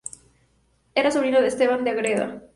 [0.95, 2.41] Era sobrino de Esteban de Ágreda.